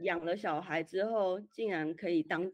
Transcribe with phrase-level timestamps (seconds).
[0.00, 2.50] 养了小孩之后，竟然可以当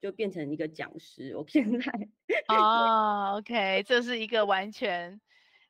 [0.00, 1.36] 就变成一个讲师。
[1.36, 1.92] 我现在
[2.48, 5.20] 哦、oh,，OK，这是一个完全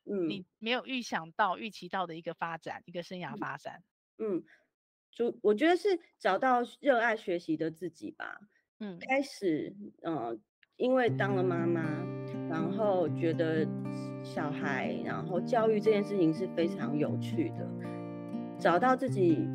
[0.05, 3.81] 嗯你没有预想到、嗯、预期到的一个发展，一个生涯发展。
[4.17, 4.43] 嗯，
[5.11, 8.39] 就我觉得是找到热爱学习的自己吧。
[8.79, 10.39] 嗯，开始，嗯、呃，
[10.75, 11.81] 因为当了妈妈，
[12.49, 13.65] 然后觉得
[14.23, 17.69] 小孩，然后教育这件事情是非常有趣的，
[18.59, 19.47] 找到自己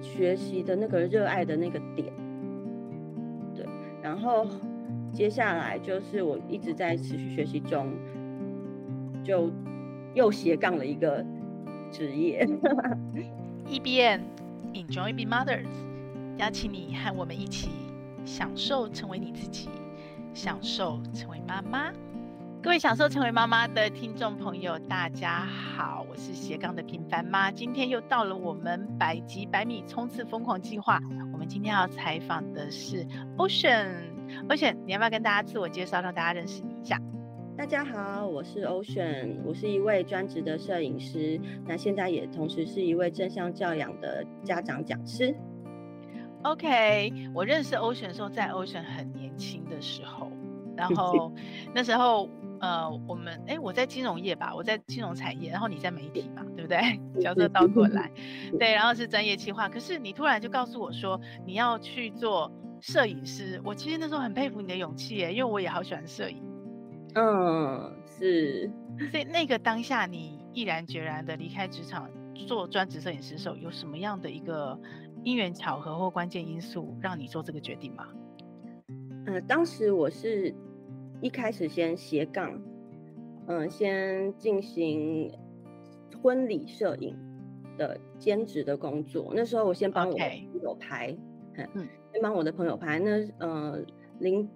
[0.00, 2.12] 学习的那个热爱的那个点。
[3.54, 3.66] 对，
[4.02, 4.46] 然后
[5.12, 7.92] 接下来就是我一直在持续学习中，
[9.24, 9.50] 就
[10.14, 11.24] 又斜杠了一个
[11.90, 12.46] 职业。
[13.68, 14.22] E B N
[14.72, 15.66] Enjoy Be Mothers，
[16.38, 17.70] 邀请你和我们一起。
[18.24, 19.68] 享受成为你自己，
[20.34, 21.92] 享受成为妈妈。
[22.66, 27.48] 各位享受成为妈妈的听众朋友，大家好，我是斜杠的平凡妈。
[27.48, 30.98] 今天又到了我们百集百米冲刺疯狂计划。
[31.32, 33.06] 我们今天要采访的是
[33.36, 33.86] Ocean。
[34.48, 37.00] Ocean，你要不要跟大家自我介绍，让大家认识你一下？
[37.56, 45.32] 大家好，我是 Ocean，我是一位专职的摄影师，那现在也同时是一位正向教养的家长讲师。
[46.42, 50.32] OK，我认识 Ocean 的时候，在 Ocean 很年轻的时候，
[50.76, 51.32] 然后
[51.72, 52.28] 那时候
[52.60, 56.78] 呃，我们哎，我在金融业吧，我在金融产业，然后你在媒体嘛，对不对？
[57.20, 58.10] 角色倒过来，
[58.58, 59.68] 对，然后是专业企划。
[59.68, 66.42] 可是你突然就告诉我说你要去做摄影师，我其实那时候很佩服你的勇气耶，因为我也好喜欢摄影。
[67.14, 68.70] 嗯，是。
[69.10, 72.08] 所以那个当下，你毅然决然的离开职场
[72.46, 74.78] 做专职摄影师的时候，有什么样的一个？
[75.24, 78.06] 因缘巧合或关键因素让你做这个决定吗？
[79.26, 80.54] 呃，当时我是
[81.20, 82.60] 一开始先斜杠，
[83.46, 85.32] 嗯、呃，先进行
[86.22, 87.16] 婚礼摄影
[87.78, 89.32] 的兼职的工作。
[89.34, 91.16] 那时候我先帮我的朋友拍.
[91.74, 92.98] 嗯，先帮我的朋友拍。
[92.98, 93.84] 那呃，
[94.18, 94.48] 零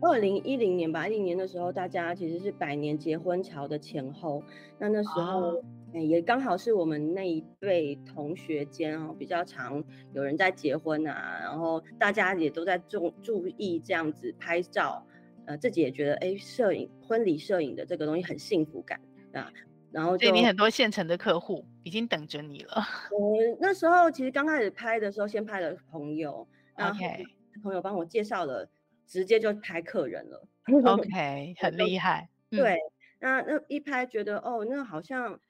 [0.00, 4.42] 二零一零年吧，一零年的时候，大家其实是百年结婚潮的前后。
[4.78, 5.52] 那那时候。
[5.52, 5.64] Oh.
[5.92, 15.04] 也刚好是我们那一辈同学间哦，比较常有人在结婚啊，然后大家也都在注注意这样子拍照，
[15.50, 19.00] 呃，自己也觉得哎，摄影婚礼摄影的这个东西很幸福感
[19.32, 19.52] 啊，
[19.90, 22.76] 然后对你很多现成的客户已经等着你了。
[23.10, 27.24] 我那时候其实刚开始拍的时候，先拍了朋友，OK，
[27.64, 28.70] 朋友帮我介绍了，
[29.08, 30.46] 直接就拍客人了
[30.84, 32.28] ，OK，很厉害。
[32.48, 32.78] 对，嗯、
[33.18, 35.40] 那那一拍觉得哦，那好像。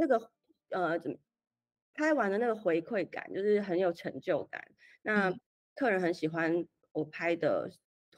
[0.00, 0.30] 那个
[0.70, 1.16] 呃，怎么
[1.94, 4.62] 拍完的那个回馈感，就是很有成就感。
[5.02, 5.34] 那
[5.74, 7.68] 客人很喜欢我拍的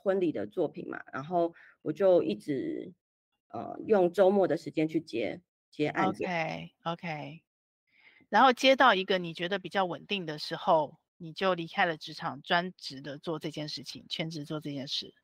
[0.02, 2.92] 婚礼的作品嘛，然后我就一直
[3.48, 5.40] 呃用周末的时间去接
[5.70, 6.24] 接案子。
[6.24, 7.42] OK OK，
[8.28, 15.14] 然后接到一个你觉得比较稳定的时候，你就离开了职场，专职的做这件事情，全职做这件事。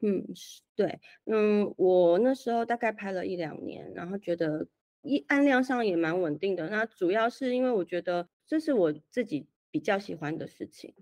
[0.00, 0.26] 嗯，
[0.74, 4.68] 对，嗯，我那时候大概拍了一两年，然后觉得。
[5.04, 10.94] 一案量上也蛮稳定的，那主要是因为我觉得这是我自己比较喜欢的事情。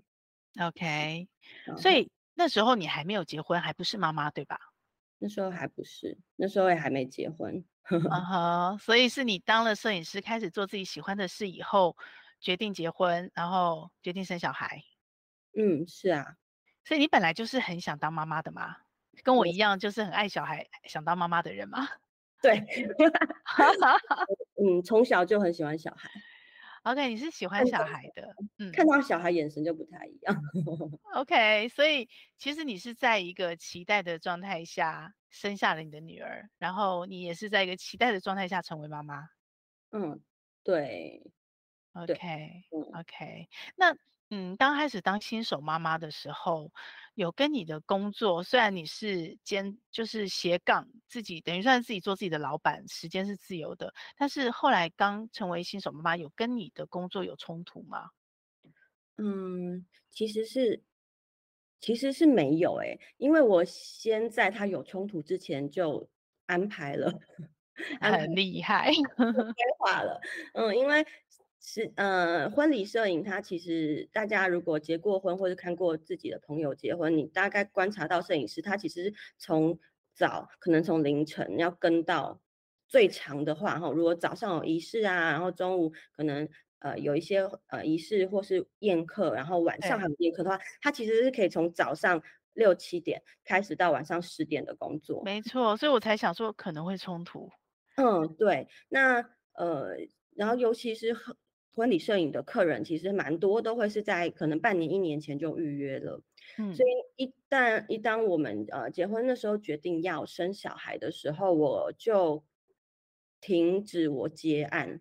[0.59, 1.27] OK，
[1.77, 2.09] 所以
[2.41, 4.59] 那时候你还没有结婚，还不是妈妈，对吧？
[5.19, 7.63] 那时候还不是，那时候也还没结婚。
[7.91, 11.95] 嗯哼，所以是你当了摄影师，开始做自己喜欢的事以后，
[12.39, 14.81] 决定结婚，然后决定生小孩。
[15.55, 16.25] 嗯，是啊。
[16.83, 18.75] 所以你本来就是很想当妈妈的吗？
[19.23, 21.87] 跟我一样，就是很爱小孩、想当妈妈的人吗？
[22.41, 22.57] 对，
[24.57, 26.09] 嗯，从小就很喜欢小孩。
[26.83, 30.35] OK，你是喜欢小孩的，嗯，看到小孩眼神就不太一样。
[31.13, 39.27] OK，所以其实你是在一个期待的状态下生下了你的女儿，然后你也是在一个期待的状态下成为妈妈。
[39.91, 40.21] 嗯，
[40.63, 41.31] 对。
[41.93, 43.95] OK，OK，那。
[44.33, 46.71] 嗯，刚开始当新手妈妈的时候，
[47.15, 58.09] 有跟你的工作，虽然你是兼就是斜杠，自己等于算是自己做自己的老板，时间是自由的，但是后来刚成为新手妈妈，有跟你的工作有冲突吗？
[59.17, 60.81] 嗯，其实是
[61.81, 66.09] 其实是没有诶，因为我先在他有冲突之前就
[66.45, 67.11] 安排了，
[67.99, 70.21] 很厉害，规划了，
[70.53, 71.05] 嗯，因为。
[71.63, 79.79] 是，呃，婚礼摄影，它其实大家如果结过婚或者看过自己的朋友结婚，你大概观察到摄影师，他其实从
[80.15, 82.41] 早可能从凌晨要跟到
[82.87, 86.49] 最长的话，哈，如果早上有仪式啊，然后中午可能
[86.79, 92.21] 呃有一些呃仪式或是宴客，然后晚上还有宴客的话，他其实是可以从早上
[92.53, 95.23] 六七点开始到晚上十点的工作。
[95.23, 97.51] 没错，所以我才想说可能会冲突。
[97.97, 99.23] 嗯，对，那
[99.53, 99.95] 呃，
[100.35, 101.15] 然后尤其是
[101.73, 106.21] 婚礼摄影的客人其实蛮多，都会是在可能半年、一年前就预约了。
[106.57, 112.43] 嗯，所以一旦一当我们呃结婚的时候决定要生小孩的时候，我就
[113.39, 114.99] 停止我接案，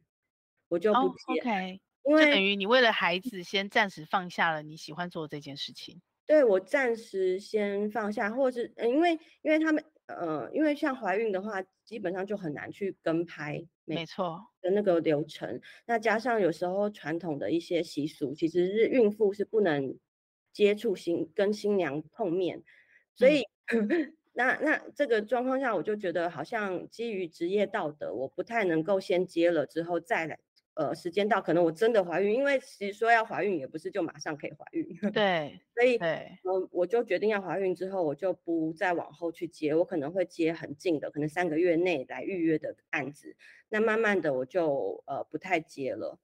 [0.69, 1.15] 我就不接。
[1.27, 6.01] Oh, OK，因为等于你为了孩子先暂时放下了你喜欢做这件事情。
[6.27, 9.85] 对，我暂时先放下，或是因为因为他们
[10.15, 13.67] 呃，因为像怀孕的话，基本上就很难去跟拍。
[13.85, 19.99] 没错的那个流程，那加上有时候传统的一些习俗，其实是孕妇是不能
[20.53, 22.63] 接触新跟新娘碰面，
[23.17, 23.43] 所以、
[23.73, 30.39] 嗯、 那那这个状况下，我就觉得好像基于职业道德，我不太能够先接了之后再来。
[30.75, 34.87] 呃，时间到，可能我真的怀孕，因为其实说要怀孕也不是就马上可以怀孕。
[35.13, 35.99] 对，所以，
[36.45, 43.37] 我我就决定要怀孕之后，我就不再往后去接，我可能会接很近的，可能三个月内来预约的案子。
[43.69, 46.19] 那慢慢的，我就呃不太接了。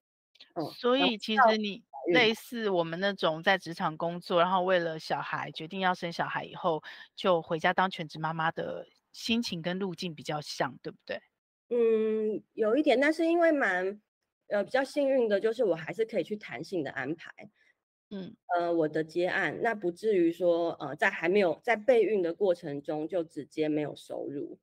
[0.55, 1.83] 嗯，所以其实你
[2.15, 6.83] 类似我们那种在职场工作，然后为了小孩决定要生小孩以后，
[7.15, 11.21] 就回家当全职妈妈的心情跟路径比较像，对不对？
[11.69, 14.01] 嗯，有一点，但是因为蛮。
[14.49, 17.31] 呃，比较幸运的就是我还是可以去弹性的安排，
[18.11, 24.59] 嗯，呃，我的接案，那不至于说，呃，在还没有在备孕的过程中就直接没有收入。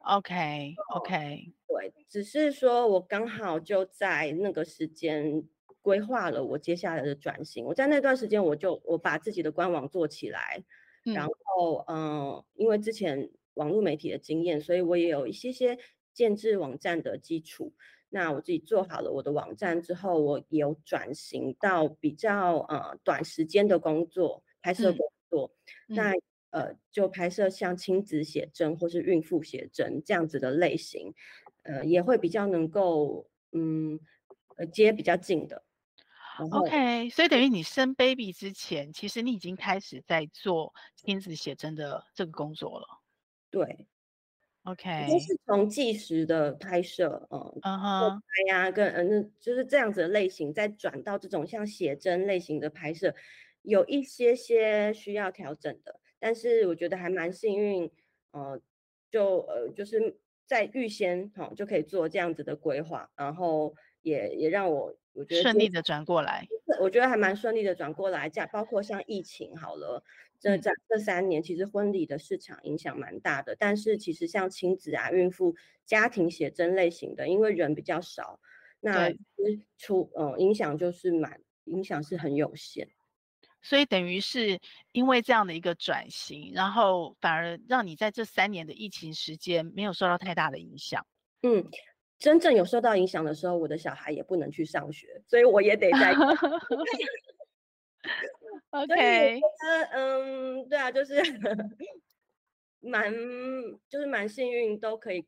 [0.00, 5.42] OK OK，对，只是说我刚好就在那个时间
[5.82, 7.64] 规划了我接下来的转型。
[7.64, 10.62] 我在那段时间我就我把自己的官网做起来，
[11.06, 15.78] 嗯、然后嗯、呃，因为之前网络媒体的经验，所以我也有一些些
[16.14, 17.72] 建制网站的基础。
[18.12, 25.54] 那我自己做好了我的网站之后，我有转型到比较呃短时间的工作拍摄工作。
[25.88, 26.12] 嗯、那
[26.50, 31.14] 呃就拍摄像亲子写真或是孕妇写真这样子的类型，
[31.62, 34.00] 呃也会比较能够嗯
[34.56, 35.64] 呃接比较近的。
[36.50, 42.86] OK，所以等于你生 baby 之前，其实你已经开始在做亲子写真的这个工作了。
[43.50, 43.86] 对。
[44.70, 53.14] OK，都是从纪实的拍摄，嗯，嗯哼，拍呀，跟嗯，那就是这样子的类型，再转到这种像写真类型的拍摄，
[53.62, 57.90] 有一些些需要调整的，但是我觉得还蛮幸运，
[58.32, 58.60] 呃，
[59.10, 66.46] 就呃就是在预先哈、哦、就可以做这样子的规划，然后也也让我我觉得顺利的转过来，
[66.80, 70.04] 我觉得还蛮顺利的转过来，这样包括像疫情好了。
[70.40, 75.54] 这这这三年，其实婚礼的市场影响蛮大的，但是其实像亲子啊、孕妇、
[75.84, 78.40] 家庭写真类型的，因为人比较少，
[78.80, 79.12] 那
[79.76, 82.88] 出嗯影响就是蛮影响是很有限，
[83.60, 84.58] 所以等于是
[84.92, 91.06] 因为这样的一个转型，然后反而让你在这三年的疫情时间没有受到太大的影响。
[91.42, 91.62] 嗯，
[92.18, 96.14] 真正有受到影响的时候，我的小孩也不能去上学，所以我也得在。
[98.70, 99.40] OK，
[99.92, 101.14] 嗯，对啊，就是
[102.80, 103.12] 蛮
[103.88, 105.26] 就是蛮幸运，都可以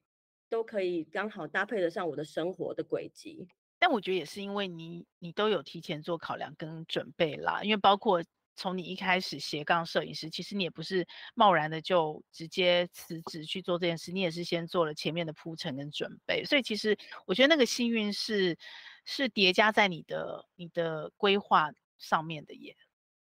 [0.49, 3.49] 都可以刚好搭配得上我的生活的轨迹。
[3.79, 8.23] 但我觉得也是因为你你都有提前做考量跟准备啦，因为包括
[8.55, 11.05] 从你一开始斜杠摄影师，其实你也不是
[11.35, 16.45] 贸然的就直接辞职去做这件事，你也是先做了前面的铺陈跟准备。
[16.45, 16.97] 所以其实
[17.27, 18.57] 我觉得那个幸运是
[19.05, 22.77] 是叠加在你的你的规划上面的耶。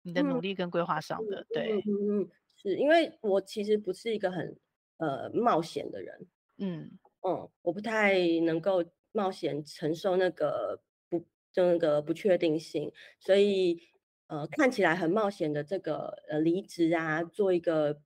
[0.05, 4.59] 你的努力跟规划上的，嗯、对，嗯嗯，是因为我其实不是一个很
[4.97, 6.27] 呃冒险的人，
[6.57, 6.99] 嗯。
[7.21, 8.15] 嗯，我不太
[8.45, 11.19] 能够冒险承受那个不
[11.53, 13.79] 就那个不确定性，所以
[14.27, 18.01] 呃看起来很冒险的这个呃离职啊，做一个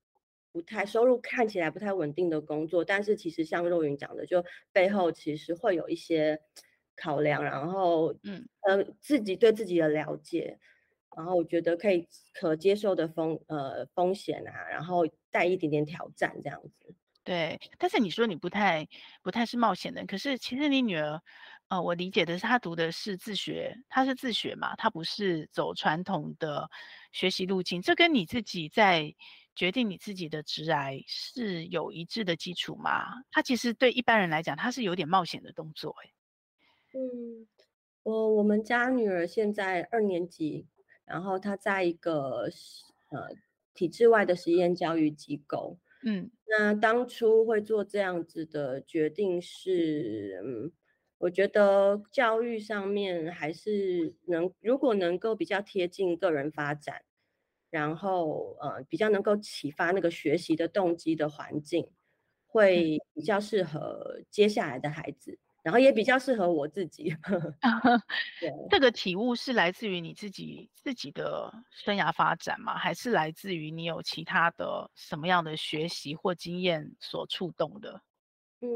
[0.52, 6.42] 不太收入看起来不太稳定的工作，但是其实像若云讲的，就背后其实会有一些
[6.96, 8.48] 考量，然后嗯。
[8.68, 10.60] 呃自己对自己的了解。
[11.16, 16.94] 然后我觉得可以可接受的风呃风险啊，然后带一点点挑战这样子。
[17.24, 18.88] 对，但是你说你不太
[19.24, 21.20] 不太是冒险的，可是其实你女儿，
[21.70, 26.70] 呃，我理解的是她读的是自学，她是自学嘛，她不是走传统的
[27.12, 29.12] 学习路径，这跟你自己在
[29.56, 33.06] 决定你自己的职涯是有一致的基础吗？
[33.32, 37.48] 她其实对一般人来讲，她是有点冒险的动作，欸，嗯，
[38.04, 40.68] 我我们家女儿现在二年级。
[41.06, 42.50] 然后他在一个
[43.12, 43.30] 呃
[43.74, 50.72] 体制外的实验教育机构，嗯，那当初会做这样子的决定是，嗯，
[51.18, 57.04] 我觉得教育上面还是能，如果能够比较贴近个人发展，
[57.70, 61.90] 然后呃比较能够启发那个学习的动机的环境，
[62.48, 65.40] 会比较适合接下来的孩子。
[65.66, 67.12] 然后也比较适合我自己。
[68.40, 72.78] 对，这个体悟是来自于你自己自己的生涯发展吗？
[72.78, 78.00] 还是来自于你有其他的什么样的学习或经验所触动的？
[78.62, 78.70] 嗯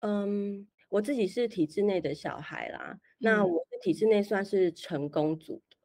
[0.00, 5.76] 嗯，我自己是体制内的小孩啦，嗯、那我的体制内算是成功组的，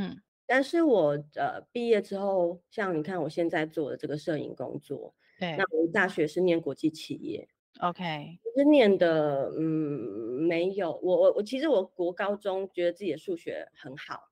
[0.00, 7.46] 嗯，但是我呃毕业之后，像你看我现在做的这个摄影工作，对，那我大学是念国际企业。
[7.80, 14.28] OK，是念的，嗯，没有，我我我其实我国高中觉得自己的数学很好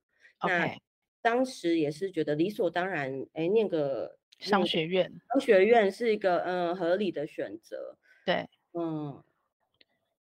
[0.47, 0.79] 那
[1.21, 9.21] 当时也是觉得理所当然，哎，念个商学院，商学院是一个嗯合理的选择，对，嗯，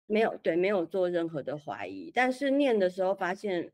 [0.08, 3.72] 没有对，没有做任何的怀疑，但是念的时候发现，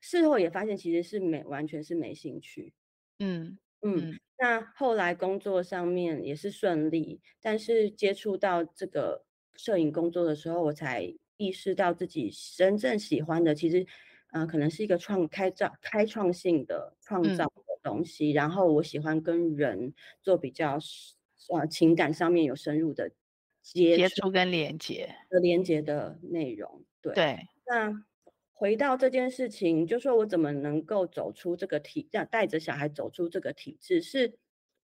[0.00, 2.72] 事后也发现其实是没完全是没兴趣，
[3.18, 3.58] 嗯。
[3.94, 9.24] 嗯，那后来工作上面也是顺利，但是接触到这个
[9.54, 13.86] 摄影工作的时候，我才意识到自己真正喜欢的，其实，
[14.32, 18.32] 呃，可能是一个创开造开创性的创造的东西。
[18.32, 20.78] 嗯、然后我喜欢跟人做比较，
[21.54, 23.10] 呃，情感上面有深入的
[23.62, 26.84] 接触，接触跟连接的连接的内容。
[27.00, 28.04] 对对，那。
[28.58, 34.38] 回到这件事情，就说我怎么能够走出这个体，这样带着小孩走出这个体制，是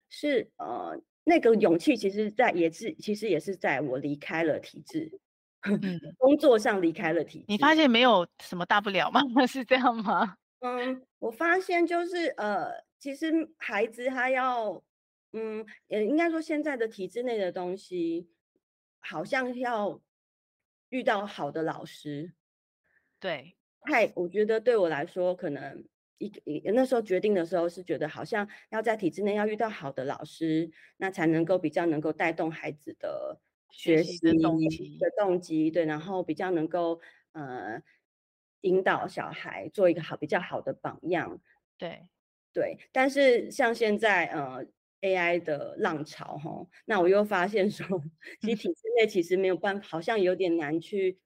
[0.08, 5.20] 是呃那个勇气，其实在也是其实也是在我离开了体制，
[5.64, 7.46] 嗯、 工作上离开了体制。
[7.48, 9.20] 你发现没有什么大不了吗？
[9.50, 10.38] 是这样吗？
[10.60, 14.84] 嗯，我发现就是呃，其实孩子他要，
[15.34, 18.30] 嗯，也应该说现在的体制内的东西，
[19.00, 20.00] 好像要
[20.90, 22.34] 遇到好的老师。
[23.20, 23.55] 对，
[23.86, 25.84] 太，我觉得对我来说，可能
[26.18, 33.40] 一一那时候决定的时候是觉得好像要在体制内要遇到好的老师，那才能够比较能够带动孩子的
[33.70, 37.00] 学习的动机的动机，对，然后比较能够
[37.34, 37.82] 呃
[38.62, 41.40] 引导小孩做一个好比较好的榜样，
[41.78, 42.08] 对
[42.54, 42.78] 对。
[42.92, 44.66] 但是像现在呃
[45.02, 47.86] AI 的浪潮哈，那我又发现说，
[48.42, 51.20] 其实体制内其实没有办法，好像有点难去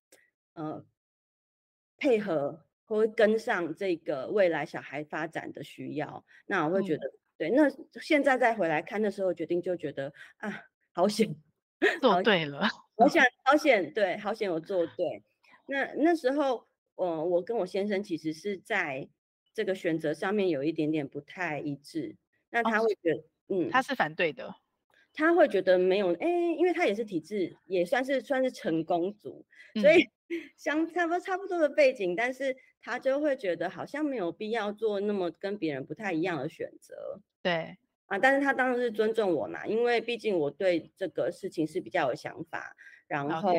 [0.54, 0.86] 呃。
[2.00, 7.50] 配合或跟上这个未来小孩发展的需要，那我会觉得、嗯、对。
[7.52, 7.70] 那
[8.02, 11.36] 现在再回来看的时候，决定就觉得啊，好险，
[12.02, 15.24] 做对了，好险，好险，对，好险我做对。
[15.68, 19.08] 那那时候，呃，我跟我先生其实是在
[19.54, 22.16] 这个选择上面有一点点不太一致。
[22.50, 24.56] 那他会觉得，哦、嗯，他是反对的，
[25.20, 29.46] 他会觉得没有，哎，因为他也是体制，也算是算是成功族，
[29.82, 30.02] 所以。
[30.04, 30.12] 嗯
[30.56, 37.20] 相差不多差不多的背景，但是他就会觉得好像没有必要做那么跟别人不太一样的选择。
[37.42, 42.76] 对啊，但是他当然是尊重我嘛，因为毕竟我对这个事情是比较有想法，
[43.08, 43.52] 然后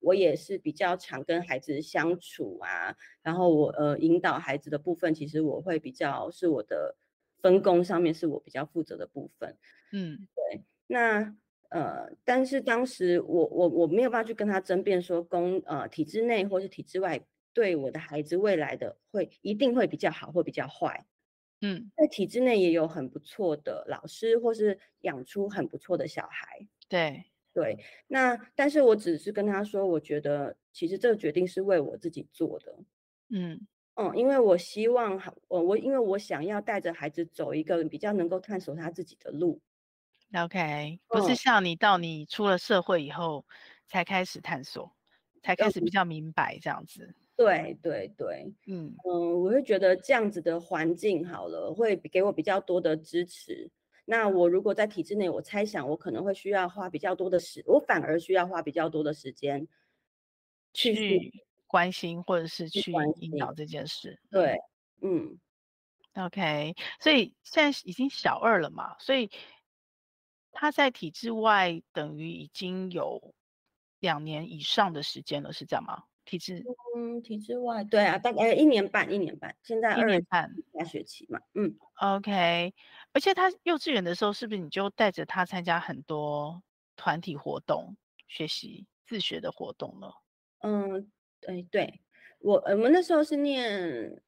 [0.00, 6.96] 我也是比较常跟孩子相处啊，然后我呃引导孩子的部分，其实我会比较是我的
[7.40, 9.56] 分工上面是我比较负责的部分。
[9.92, 11.36] 嗯，对，那。
[11.68, 17.20] 呃，但是当时我我我没有办法去跟他争辩说公呃体制内或是体制外
[17.52, 21.04] 对我的孩子未来的会一定会比较好或比较坏，
[21.60, 27.76] 嗯，在体制内也有很不错的老师或是养出很不错的小孩，对对，
[28.06, 32.78] 那但是我只是跟他说，我觉得其实这个决定是为我自己做的，
[33.30, 33.66] 嗯
[33.96, 39.60] 嗯，因为我希望我我因为我想要带着孩子走一个比较能够探索他自己的路。
[40.34, 43.44] OK，不是像你到你出了社会以后
[43.86, 44.92] 才开始探索，哦、
[45.42, 47.14] 才开始比较明白这样子。
[47.36, 53.70] 对对对，嗯嗯，我会觉得这样子的环境好了，会给我比较多的支持。
[54.04, 59.66] 那我如果在体制内，我猜想我可能会需要花比较多的时，我反而需要花比较多的时间
[60.72, 64.18] 去，去关心或者是去引导这件事。
[64.30, 64.56] 对，
[65.02, 65.38] 嗯
[66.14, 69.30] ，OK，所以现在已经小二了嘛，所以。
[70.58, 73.34] 他在体制外等于已经有
[74.00, 76.04] 两年以上的时间了，是这样吗？
[76.24, 76.64] 体制，
[76.96, 82.72] 嗯，体制外，对啊，大概一年半，一年半，现在一年半下学期嘛，嗯，OK。
[83.12, 86.62] 而且他幼稚园的时候，是不是你就带着他参加很多
[86.96, 87.94] 团体活动、
[88.26, 90.14] 学习自学的活动了？
[90.62, 92.00] 嗯，对对，
[92.38, 94.22] 我我们那时候是念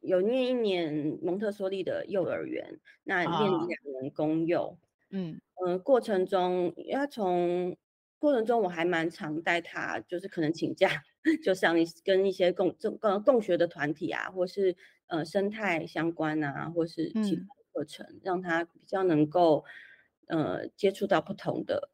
[0.00, 5.40] 有念一年蒙特梭利的幼儿园，那念两年公幼，啊、嗯。
[5.64, 7.76] 嗯、呃，过程中，要从
[8.18, 11.02] 过程中我还蛮常带他，就是可能请假，
[11.42, 19.64] 就像一跟一些共这共共学的团体啊，或是呃生态相关啊，或是其他课程，嗯、让他比较能够
[20.28, 21.90] 呃接触到不同的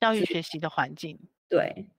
[0.00, 1.18] 教育学习的环境。
[1.48, 1.90] 对，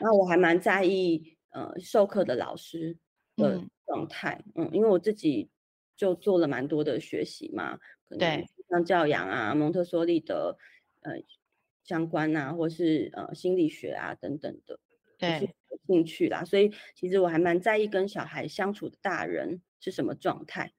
[0.00, 2.96] 然后我还蛮在意呃授课的老师
[3.36, 5.50] 的状态，嗯，嗯，因为我自己
[5.94, 10.56] 就做了蛮多的学习嘛，可能像教养啊、蒙特梭利的
[11.02, 11.12] 呃
[11.84, 14.78] 相关啊，或是呃心理学啊等等的，
[15.18, 16.44] 对，有兴趣啦。
[16.44, 20.72] 所以其实我还蛮在意跟小孩相处的大人是什么状态。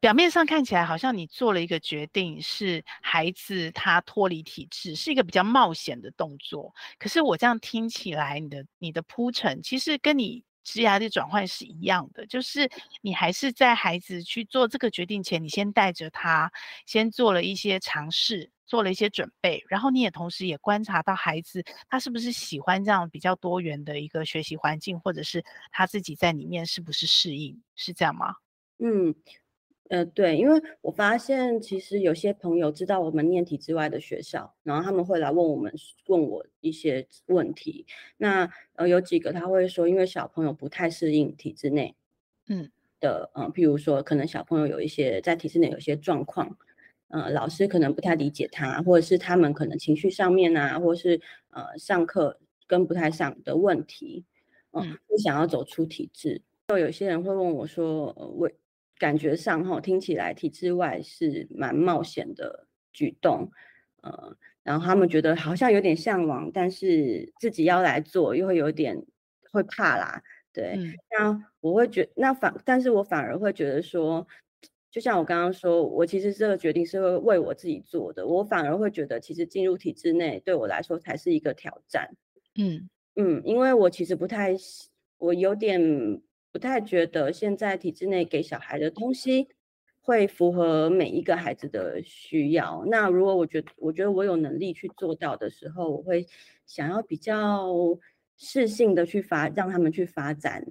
[0.00, 6.74] 表面上看起来好像你做了一个决定，是孩子他脱离体制，是一个比较冒险的动作。
[6.98, 12.68] 可是我这样听起来，你的你的铺陈其实跟你职涯的转换是一样的，就是
[13.02, 16.50] 你还是在孩子去做这个决定前，你先带着他，
[16.86, 28.34] 先做了一些尝试，做了一些准备，然后你也同时也观察到孩子他是不是喜欢这样比较多元的一个学习环境，或者是他自己在里面是不是适应，是这样吗？
[28.80, 29.14] 嗯。
[29.90, 35.72] 呃，对，因为我发现其实有些朋友知道我们念体制外的学校，然后他们会来问我们，
[36.06, 37.86] 问我一些问题。
[38.16, 41.94] 那呃，有几个他会说，因为小朋友不太适应体制内，
[42.48, 46.56] 嗯的，嗯、呃，譬如说可能小朋友有一些在体制内有一些状况，
[47.08, 54.24] 呃，老师可能不太理解他，或者是他们可能情绪上面啊，或是呃上课跟不太上的问题，
[54.70, 56.40] 呃、嗯，不想要走出体制。
[56.68, 58.54] 就有些人会问我说，呃，为
[58.98, 63.50] 感觉上哈，听起来体制外是蛮冒险的举动，
[64.02, 69.04] 呃，然后他们觉得好像有点向往，但是自己要来做又会有点
[69.50, 70.22] 会怕啦，
[70.52, 70.74] 对。
[70.76, 74.26] 嗯、那我会觉那反，但是我反而会觉得说，
[74.90, 82.14] 就像我刚刚说，我其实这个决定是会为我自己做的，我反而会觉得其实进入体制内对我来说才是一个挑战，
[82.56, 84.54] 嗯嗯，因为我其实不太，
[85.18, 86.22] 我有点。
[86.54, 89.48] 不太觉得现在体制内给小孩的东西
[90.00, 92.84] 会符合每一个孩子的需要。
[92.86, 96.24] 那如果我觉得，我觉得我有能力去做到的时候，我会
[96.64, 97.66] 想要比较
[98.36, 100.64] 适性的去发，让他们去发展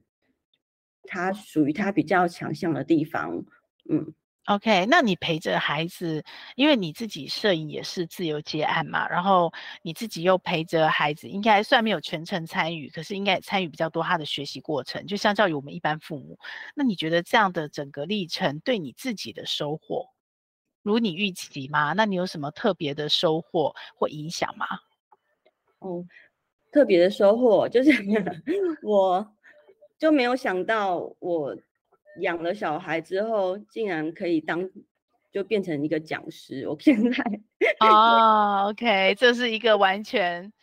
[1.03, 3.43] 他属于他比较强项的地方。
[3.89, 4.13] 嗯。
[4.47, 6.21] OK，那你陪着孩子，
[6.57, 16.37] 因为你自己摄影也是自由接案嘛，然后你自己又陪着孩子，应该算没有全程参与，可是应该也参与比较多他的学习过程，就相较于我们一般父母。
[16.75, 20.09] 那你觉得这样的整个历程对你自己的收获，
[20.81, 21.93] 如你预期吗？
[21.93, 24.67] 那你有什么特别的收获或影响吗？
[25.79, 26.05] 哦，
[26.69, 27.91] 特别的收获就是
[28.83, 29.25] 我
[29.97, 31.55] 就没有想到我。
[32.21, 34.69] 养了小孩之后，竟然可以当
[35.31, 36.67] 就变成一个讲师。
[36.67, 37.23] 我现在
[37.79, 40.53] 哦， OK，这是一个完全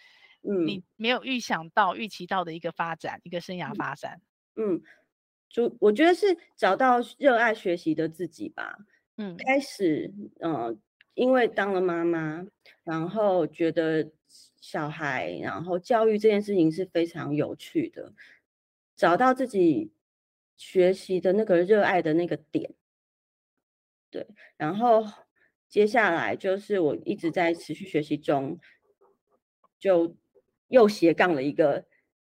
[0.43, 4.21] 嗯你没有预想到、嗯、预期到的一个发展，一个生涯发展。
[4.55, 4.81] 嗯，
[5.49, 8.79] 就我觉得是找到热爱学习的自己吧。
[9.17, 10.77] 嗯，开始嗯、呃，
[11.15, 12.47] 因为当了妈妈，
[12.85, 14.09] 然后觉得
[14.61, 18.13] 小孩，然后教育这件事情是非常有趣的，
[18.95, 19.91] 找到自己。
[20.61, 22.75] 学习的那个热爱的那个点，
[24.11, 24.27] 对，
[24.59, 25.03] 然后
[25.71, 28.61] 接下来就是我一直在持续学习中，
[29.79, 30.15] 就
[30.69, 31.87] 又斜杠了一个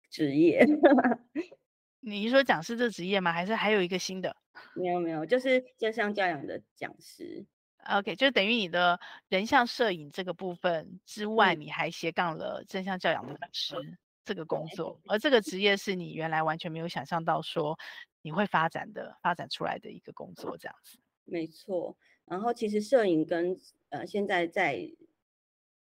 [0.09, 0.65] 职业。
[1.99, 3.33] 你是说讲师这职业吗？
[3.33, 4.33] 还是还有一个新的？
[4.73, 7.45] 没有没有，就是正向教养的讲师。
[7.89, 13.75] OK，就等于你的人像摄影这个部分之外，嗯、你还斜杠了正向教养的讲师
[14.23, 17.77] 这个工作，而这个职业是你原来完全没有想象到说。
[18.23, 21.95] 你会发展的，发展出来的一个工作这样子，没错。
[22.25, 23.55] 然后其实摄影跟
[23.89, 24.89] 呃现在在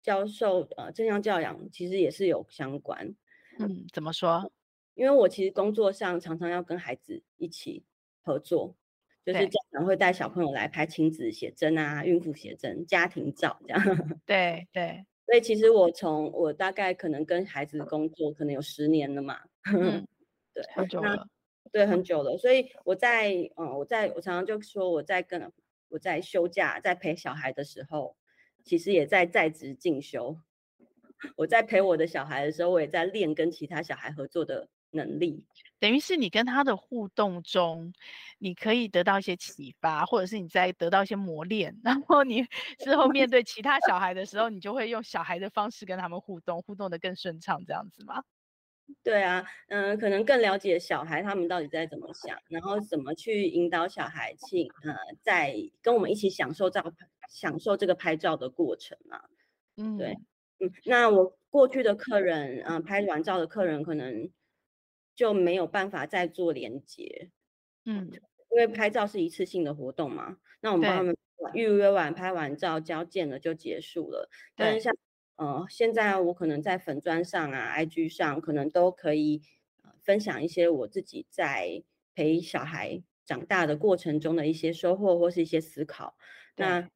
[0.00, 3.14] 教授呃正向教养其实也是有相关。
[3.58, 4.50] 嗯，怎么说？
[4.94, 7.84] 因为我其实工作上常常要跟孩子一起
[8.22, 8.74] 合作，
[9.24, 13.80] 就是家长会带小朋友来拍亲子写真啊、孕妇写真、家庭照这样。
[14.24, 15.04] 对对。
[15.26, 19.40] 所以其实我从我大概可能跟孩子工作可能有十年了嘛。
[19.72, 20.06] 嗯，
[20.54, 21.28] 对，很久了。
[21.72, 25.52] 对，很久了，所以我在嗯，我在我常常就说我在跟
[25.88, 28.16] 我在休假在陪小孩的时候，
[28.64, 30.36] 其实也在在职进修。
[31.36, 35.44] 我在陪我的小孩的时候，我也在练跟其他小孩合作的能力。
[35.80, 37.92] 等于是你跟他的互动中，
[38.38, 42.44] 你可以得到一些启发，或者是你在得到一些磨练，然后你
[42.84, 48.22] 之后面对其他小孩的时候，你就会用小孩的方式跟他们互动，互动得更顺畅，这样子吗？
[49.02, 56.84] 对啊，嗯、呃，可能更了解小孩他们到底在怎么想，然后怎么去引导小孩去，呃，在跟我们一起享受照
[57.28, 59.20] 享受这个拍照的过程嘛。
[59.76, 60.16] 嗯，对，
[60.58, 64.30] 嗯，那我过去的客人，嗯、呃，拍完照的客人可能
[65.14, 67.30] 就没有办法再做连接，
[67.84, 68.10] 嗯，
[68.50, 71.16] 因为拍照是一次性的活动嘛，那我们帮他们
[71.54, 74.94] 预约完拍完照交件了就结束了，但是像
[75.38, 79.40] 呃，现在我可能在粉砖上啊、IG 上，可能都可以、
[79.84, 86.16] 呃、分享一些我自己在陪小孩长大的过程中的一些收获或是一些思考。
[86.56, 86.90] 那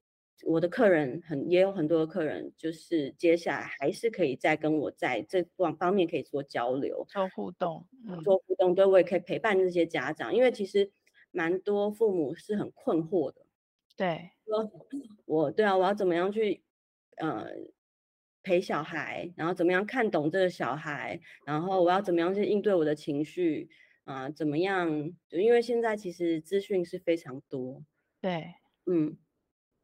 [0.45, 10.91] 我的客人很也有很多的客人，就是接下来还是可以再跟我在这方方面可以做交流、做互动、嗯、做互动，对，我也可以陪伴这些家长，因为其实
[11.31, 13.47] 蛮多父母是很困惑的。
[13.97, 14.69] 对，说
[15.27, 16.65] 我对啊，我要怎么样去
[17.19, 17.47] 呃
[18.43, 23.69] 陪小孩，然后怎么样看懂这个小孩，然后我要怎么样去应对我的情绪
[24.05, 24.31] 啊、呃？
[24.33, 25.13] 怎么样？
[25.29, 27.85] 就因为现在其实资讯是非常多。
[28.23, 28.55] 对，
[28.87, 29.19] 嗯。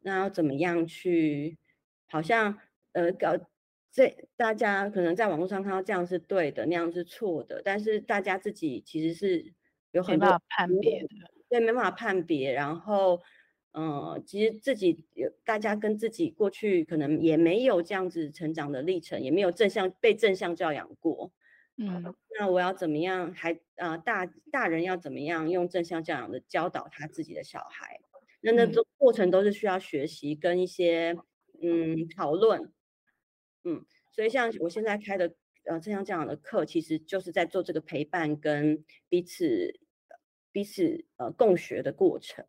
[0.00, 1.58] 那要怎么样去？
[2.06, 2.58] 好像
[2.92, 3.36] 呃搞
[3.92, 9.52] 这，大家可能在网络上看到这样是对的，那样是错的，但是大家自己其实是
[9.90, 11.08] 有很多判别的，
[11.48, 12.52] 对，没办法判别。
[12.52, 13.20] 然后，嗯、
[13.72, 21.32] 呃，其实自己有大家跟自己过去可能也没有这样子成长的历程，也没有正向被正向教养过。
[21.76, 23.32] 嗯，那我要怎么样？
[23.32, 28.00] 还啊、呃，大大人要怎么样用正向教养的教导他自己的小孩？
[28.40, 31.16] 那那都过程都是需要学习跟一些
[31.62, 32.72] 嗯讨论，
[33.64, 39.78] 嗯，所以像我现在开的呃正向教养的课，其实就是在做这个陪伴跟彼此
[40.58, 42.44] 彼此呃共学的过程。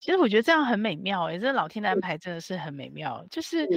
[0.00, 3.18] 其实我觉得这样很美妙诶、欸，这老天的安排真的是很美妙。
[3.22, 3.68] 嗯、就是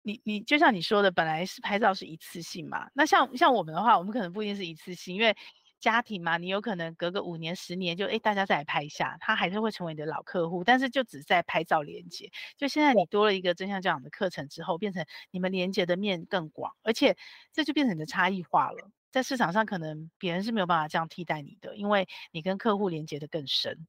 [0.00, 5.36] 你你就像你说的，本来是拍照是一次性嘛，那像像我们的话，我们可能不一定是一次性，因为。
[5.80, 12.28] 家庭嘛，你有可能隔个五年、十年就，就哎，大家再来拍一下，他还是会成为你的老客户，但是就只在拍照连接。
[12.56, 17.16] 就现在你多了一个真相教养的课程之后，变成你们连接的面更广，而且
[17.52, 18.90] 这就变成你的差异化了。
[19.10, 23.86] 在市场上，可能别人是没有办法这样替代你的，因为你跟客户连接的更深。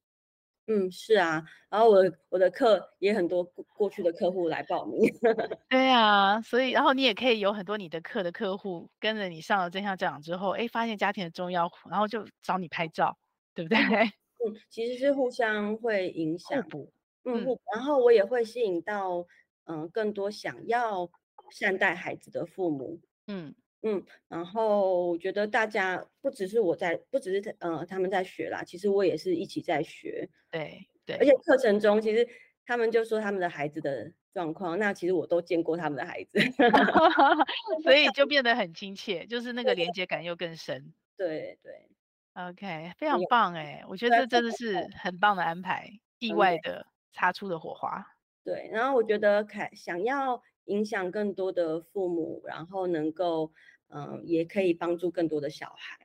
[0.67, 3.43] 嗯，是啊，然后我我的课也很多
[3.75, 4.99] 过去的客户来报名。
[5.67, 13.17] 对啊，所以然后你也可以有很多你的课的客户跟着你上了真相教养之后，哎，发现家庭的重要，然后就找你拍照，
[13.55, 13.77] 对不对？
[14.45, 16.93] 嗯，其实是互相会影响，互补。
[17.23, 17.61] 嗯，互补。
[17.73, 19.25] 然后我也会吸引到
[19.65, 21.09] 嗯、呃、更多想要
[21.51, 23.01] 善待孩子的父母。
[23.25, 23.55] 嗯。
[23.81, 30.27] 嗯，然后我觉得大家不只是我在，不只是呃他们在学啦，其实我也是一起在学。
[30.51, 32.27] 对对，而且课程中其实
[32.65, 36.39] 他们就说他们的孩子的状况，那其实我都见过他们的孩子，
[37.83, 40.93] 所以就变得很亲切，就是那个连接感又更深。
[41.15, 41.87] 对对
[42.33, 45.89] ，OK，非常棒哎，我觉得这真的是很棒的安排，
[46.19, 48.05] 意外的擦出的火花。
[48.43, 50.43] 对，然后我觉得凯想要。
[50.69, 53.51] 影响更多的父母，然后能够，
[53.89, 55.97] 嗯、呃，也可以帮助更多的小孩。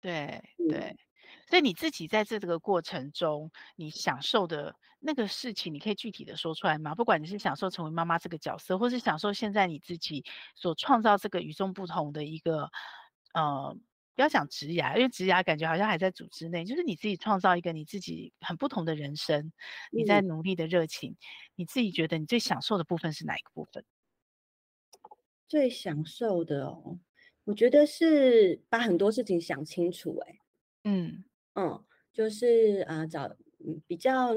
[0.00, 0.96] 对对，
[1.48, 6.94] 所以你自己在这个过程中，你享受的那个事情，你可以具体的说出来吗？
[6.94, 12.70] 不管你是享受成为妈妈这个角色，或是享受现在你自己所创造这个与众不同的一个，
[13.34, 13.76] 呃。
[14.18, 19.52] 不要讲职涯，因为职涯感觉好像还在组织内，就是你自己创造一个你自己很不同的人生，
[19.92, 21.16] 你在努力的热情，嗯、
[21.54, 23.84] 你自己觉得你最享受的部分是哪一个部分？
[25.46, 26.98] 最享受的哦，
[27.44, 30.32] 我觉得是把很多事情想清楚、欸。
[30.32, 30.38] 哎，
[30.82, 33.36] 嗯嗯，就是啊、呃，找
[33.86, 34.34] 比较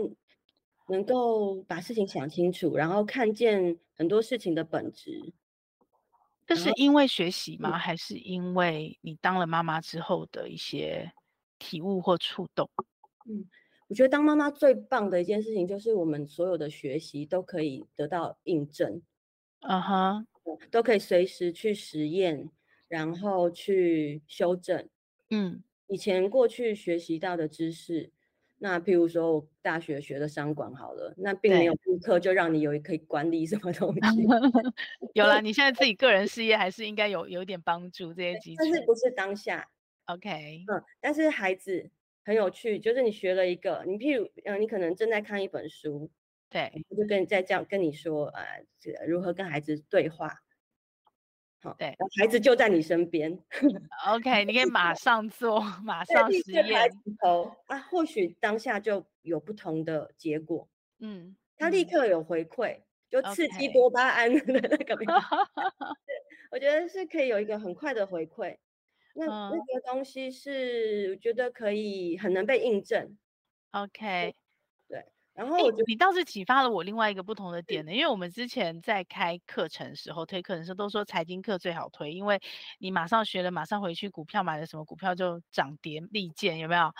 [0.90, 5.34] 能够把事情想清楚，然后看见很多事情的本质。
[6.54, 7.78] 这是因为学习吗？
[7.78, 11.10] 还是因为你当了妈妈之后的一些
[11.58, 12.70] 体悟或触动？
[13.26, 13.48] 嗯，
[13.88, 19.02] 我觉得当妈妈最棒的一件事情就是我们所有的学习都可以得到印证，
[19.62, 20.28] 嗯哼，
[20.70, 22.50] 都可以随时去实验，
[22.90, 24.90] 然后去修正。
[25.30, 28.12] 嗯，以前过去学习到的知识。
[28.64, 34.00] 那譬如说，我大学学的商管好了，那并没有顾客就让你有可以管理什么东西。
[35.16, 38.62] 有了， 你现在自己个人事业还是应该有有点帮助这些基础。
[38.64, 39.68] 但是不是当下
[40.06, 41.90] ？OK，嗯，但是孩子
[42.24, 46.12] 很有趣，就是你学了一个，你譬如，嗯，你可能正在看一本书，
[46.48, 50.44] 对，我就跟你在这样跟你说，呃，这个如何跟孩子对话。
[51.64, 53.38] 好，对，孩子就在你身边。
[54.08, 56.90] OK，你可以马上做， 马上实验。
[57.22, 60.68] 头啊，或许当下就有不同的结果。
[61.00, 64.96] 嗯，他立刻有回馈，嗯、就刺激多巴胺的那个。
[66.50, 68.58] 我觉得是可以有一个很快的回馈。
[69.14, 73.18] 那、嗯、那个东西是我觉得可以很能被印证。
[73.72, 74.34] OK。
[75.42, 82.40] 然后我觉得你倒是启发了我另外一个不同的点呢，因为我们之前在开课程的时候推课程的时候都说财经课最好推，因为
[82.78, 86.94] 你马上学了，马上回去股票买了什么股票就涨跌利剑，有没有？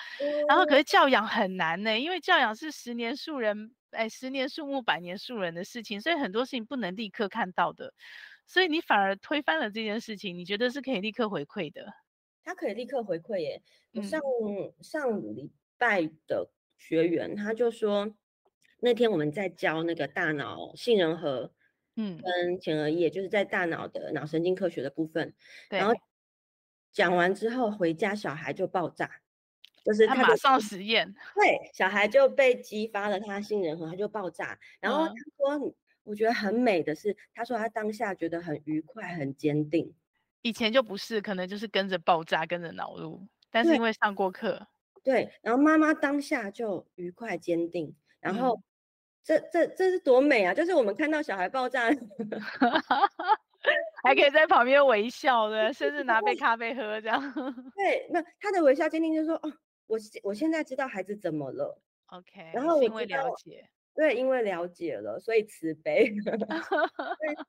[0.50, 7.94] 然后可是教养很难呢，因为教养是十年树人，哎，十年树木，百年树人的事情，所以很多事情不能立刻看到的。
[8.48, 11.86] 所以你反而推翻了这件事情，你觉得是可以立刻回馈的？
[12.44, 13.62] 他可以立刻回馈耶。
[13.94, 18.12] 我上、嗯、上礼拜的学员他就说，
[18.82, 21.54] 那天我们在教那个大脑杏仁核，
[21.96, 25.34] 嗯，跟前额叶，就是在大脑的脑神经科学的部分。
[25.70, 25.94] 对然后
[26.92, 29.10] 讲完之后回家，小孩就爆炸，
[29.86, 34.60] 就是他，他马上实验，对，小孩就被激发了他杏仁核，他就爆炸。
[34.80, 39.94] 然后他说，嗯、我觉得很美的是，他说他当下觉得很愉快，很坚定。
[40.42, 43.28] 以前就不是，可能就是跟着爆炸，跟着恼怒。
[43.52, 44.66] 但是因为上过课，
[45.04, 48.64] 对，然后妈妈当下就愉快坚定，然后、嗯、
[49.24, 50.54] 这这这是多美啊！
[50.54, 51.90] 就是我们看到小孩爆炸，
[54.04, 57.22] 还可以在旁边微笑的，甚至拿杯咖啡喝这样。
[57.76, 59.54] 对，那他的微笑坚定就是说，哦，
[59.88, 63.70] 我我现在知道孩子怎么了，OK，然后我因为了解。
[63.94, 66.06] 对，因为了解了，所以慈悲。
[66.16, 66.32] 对，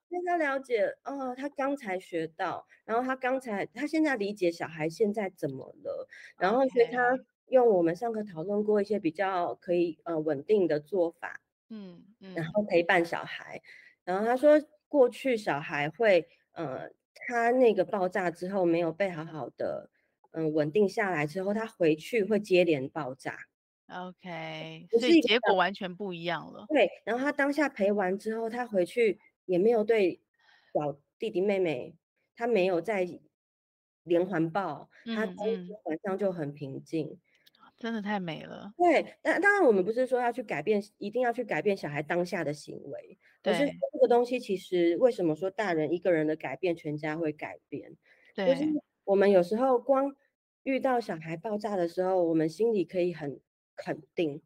[0.09, 11.41] 因为他了解，哦，他刚才学到，然后他刚才，他现在理解小孩现在怎么了，然后所以他用我们上课讨论过一些比较可以呃稳定的做法，
[11.73, 13.63] 嗯嗯，然后陪伴小孩，
[14.05, 19.89] 然后他说过去小孩会呃，他那个爆炸之后没有被好好的
[20.33, 23.39] 嗯、呃、稳定下来之后，他回去会接连爆炸。
[23.89, 26.67] OK，所以结果完全不一样了。
[26.69, 30.21] 对，然后他当下陪完之后，他回去也没有对
[30.75, 31.97] 小弟弟妹妹，
[32.37, 33.07] 他没有再
[34.05, 37.19] 连环爆，他今天晚上就很平静，
[37.83, 38.73] 真的太美了。
[38.79, 47.97] 对，但当然我们不是说要去改变，一定要去改变小孩当下的行为，对，可是这个东西其实为什么说大人一个人的改变，全家会改变？
[48.35, 48.65] 对，就是
[49.05, 50.15] 我们有时候光
[50.63, 53.41] 遇到小孩爆炸的时候，我们心里可以很。
[53.75, 54.41] 肯定，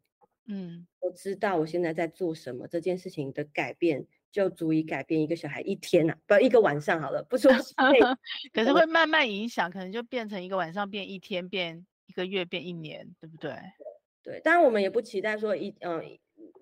[0.45, 7.51] 嗯，我知道我现在在做什么，这件事情的改变就足以改变一个小孩一天啊，不，一个晚上好了，不说
[8.53, 13.53] 可是会慢慢影响，可能就变成一个晚上变一天，变一个月，变一年，对不对？
[14.23, 16.03] 对，当然我们也不期待说一嗯、呃、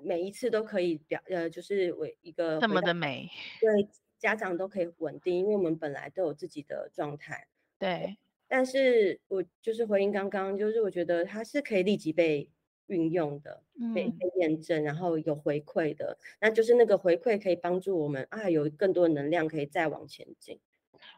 [0.03, 3.29] 每一次都可以表呃就是为一个这么的美，
[3.61, 3.87] 对，
[4.19, 7.47] 家长都可以稳定，因为我们本来都有自己的状态，
[7.79, 8.17] 对。
[8.47, 12.49] 但是我就是回应刚刚，就是我觉得它是可以立即被。
[12.87, 13.63] 运用的
[13.95, 20.59] 被被验证，然后有回馈的，那就是那个回馈可以帮助我们啊，有更多的能量可以再往前进。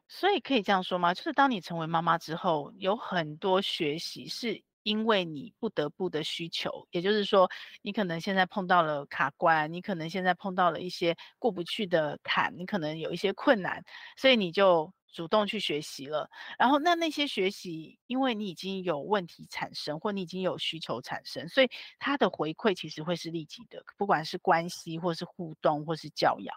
[0.07, 1.13] 所以可以这样说吗？
[1.13, 7.49] 就是当你成为妈妈之后，有很多学习是因为你不得不的需求，也就是说，
[7.81, 13.83] 你可能现在碰到了卡关，你可能现在碰到了一些过不去的坎，你可能有一些困难，
[14.15, 14.93] 所以你就。
[15.13, 26.55] 主动去学习了，然后那那些学习，因为你已经有问题产生，或你已经有需求产生，所以它的回馈其实会是立即的，不管是关系，或是互动，或是教养，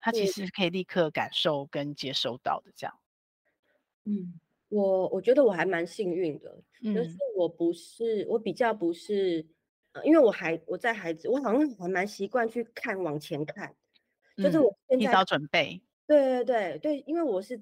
[0.00, 2.72] 他其实可以立刻感受跟接收到的。
[2.76, 2.98] 这样，
[4.04, 9.46] 嗯，我我觉得我还蛮幸运的，嗯，就是我不是，我比较不是，
[9.92, 13.74] 呃，因为我还我在孩子，我好像还蛮习惯去看往前看，
[14.36, 15.80] 就是我现在提早准备。
[16.06, 17.60] 对对对对，因为我是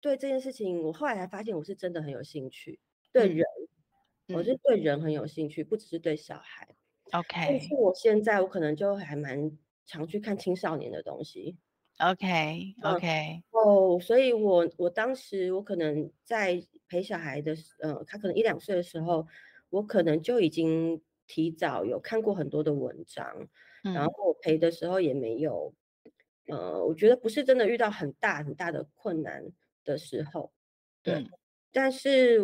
[0.00, 2.80] 对这件事情，我后来才发现我是真的很有兴趣，
[3.12, 3.44] 对人，
[4.28, 6.68] 嗯、我是对人很有兴趣，不只是对小孩。
[7.12, 11.58] OK，但是我现在我可能就还蛮常去看青少年的东西。
[11.98, 19.26] OK OK，哦，所以我我当时我可能在陪小孩的，呃，他可能一两岁的时候，
[19.70, 23.48] 我可能就已经提早有看过很多的文章，
[23.84, 25.74] 嗯、然后我陪的时候也没有。
[26.48, 29.44] 呃，我觉得不是真的遇到很大很大的困难
[29.84, 30.52] 的时候，
[31.02, 31.14] 对。
[31.14, 31.30] 嗯、
[31.72, 32.40] 但是，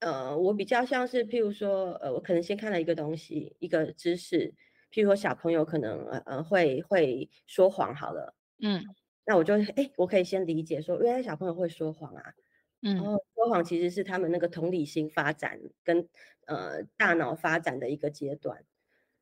[0.00, 4.52] 呃，我比较像是，譬如说，呃，我可能先看了一个东西，一个知识，
[4.90, 8.84] 譬如说小朋友可能呃会会说谎，好了，嗯，
[9.26, 12.34] 那我就哎，我可以先理解说，原来小朋友会说谎啊，
[12.82, 16.08] 嗯，然后说谎其实是他们那个同理心发展跟
[16.46, 18.64] 呃大脑发展的一个阶段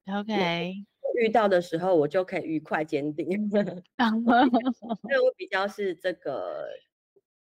[0.06, 0.74] ，OK。
[1.16, 3.66] 遇到的时候，我就可以愉快坚定， 所
[5.10, 6.68] 以我比较是这个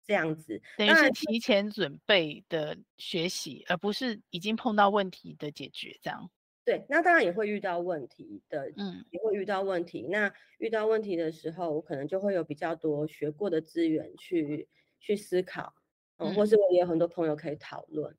[0.05, 6.31] 这样子，等于是提前准备的学习，而不是已经碰到问题的解决这样。
[6.65, 10.07] 对，那当然也会遇到问题的，嗯，也会遇到问题。
[10.09, 14.69] 那遇到问题的时候，我可能就会有比较多学过的资源去
[15.01, 15.75] 去思考，
[16.19, 18.15] 嗯，嗯或是我也有很多朋友可以讨论。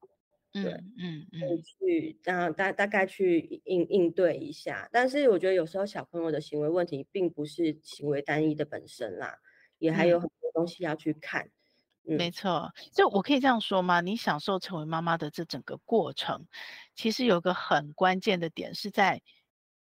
[0.51, 9.39] 对，嗯嗯，去大大大概去应应对一下，但是我觉得有时候小朋友的行为问题并不是行为单一的本身啦，
[9.79, 11.43] 也还有很多东西要去看。
[11.45, 11.51] 嗯，
[12.05, 14.01] 没错，就我可以这样说吗？
[14.01, 16.45] 你享受成为妈妈的这整个过程，
[16.95, 19.21] 其实有个很关键的点是在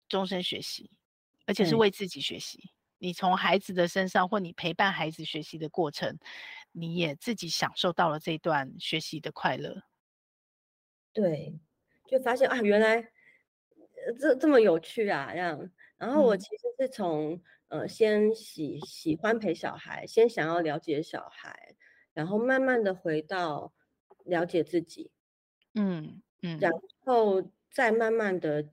[0.07, 0.89] 终身学习，
[1.45, 2.71] 而且是为自己学习。
[2.97, 6.17] 你从孩子的身上，或你陪伴孩子学习的过程，
[6.71, 9.83] 你也自己享受到了这段学习的快乐。
[11.13, 11.59] 对，
[12.07, 13.01] 就发现啊，原来
[14.19, 15.71] 这这么有趣啊，这样。
[15.97, 17.33] 然后我其实是从、
[17.69, 21.75] 嗯、呃，先喜喜欢陪小孩，先想要了解小孩，
[22.19, 23.71] 然后慢慢的回到
[24.25, 25.09] 了解自己，
[25.73, 26.69] 嗯嗯，然
[27.05, 28.67] 后再慢慢的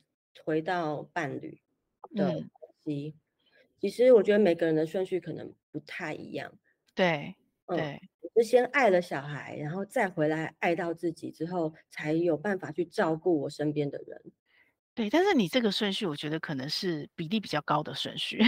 [0.45, 1.63] 回到伴侣
[2.11, 2.51] 的关
[2.85, 3.15] 系。
[3.17, 3.21] 嗯
[3.79, 6.51] 其实我觉得每个人的顺序可能不太一样，
[6.95, 7.37] 对，
[7.69, 14.33] 对，我、嗯、是先爱了小孩，然后再回来爱到自己之后，才有办法去照顾我身边的人。
[14.95, 18.41] 对，但是你这个顺序，我觉得可能是比例比较高的顺序。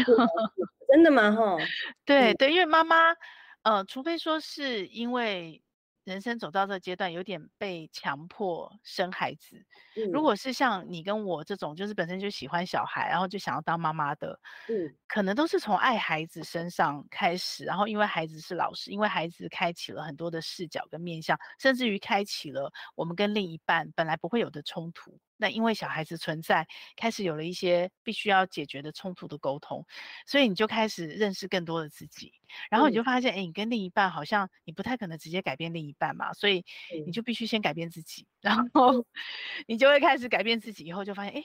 [0.89, 1.31] 真的吗？
[1.31, 1.59] 哈，
[2.07, 3.15] 对对，因为妈妈，
[3.63, 5.63] 呃，除非说是因为。
[6.05, 9.63] 人生走到这个阶段，有点被强迫生孩子。
[9.95, 25.21] 嗯，如果是像你跟我这种，就是本身就喜欢小孩，然后就想要当妈妈的，嗯，可能都是从爱孩子身上开始，然后因为孩子是老师，因为孩子开启了很多的视角跟面向，甚至于开启了我们跟另一半本来不会有的冲突。
[25.39, 29.87] 那因为小孩子存在，开始有了一些必须要解决的冲突的沟通，
[30.27, 32.33] 所以你就开始认识更多的自己，
[32.71, 36.65] 然后你就发现，哎、嗯，你跟另一半好像你不太可能直接改变另一半嘛，所以
[37.07, 39.07] 你就必须先改变自己，然后
[39.67, 41.45] 你就会开始改变自己，以后就发现，哎，